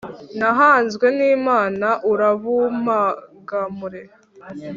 [0.39, 4.01] Nahanzwe n’Imana urabumpangamure.